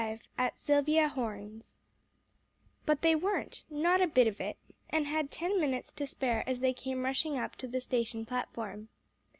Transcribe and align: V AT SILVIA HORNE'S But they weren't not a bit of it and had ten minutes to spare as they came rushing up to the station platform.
V 0.03 0.19
AT 0.35 0.57
SILVIA 0.57 1.09
HORNE'S 1.09 1.77
But 2.87 3.03
they 3.03 3.13
weren't 3.13 3.61
not 3.69 4.01
a 4.01 4.07
bit 4.07 4.25
of 4.25 4.41
it 4.41 4.57
and 4.89 5.05
had 5.05 5.29
ten 5.29 5.61
minutes 5.61 5.91
to 5.91 6.07
spare 6.07 6.43
as 6.49 6.59
they 6.59 6.73
came 6.73 7.05
rushing 7.05 7.37
up 7.37 7.55
to 7.57 7.67
the 7.67 7.81
station 7.81 8.25
platform. 8.25 8.89